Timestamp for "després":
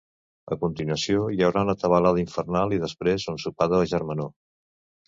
2.87-3.31